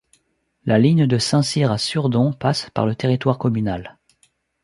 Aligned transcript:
La 0.65 0.79
ligne 0.79 1.05
de 1.05 1.19
Saint-Cyr 1.19 1.71
à 1.71 1.77
Surdon 1.77 2.33
passe 2.33 2.71
par 2.73 2.87
le 2.87 2.95
territoire 2.95 3.37
communal. 3.37 3.99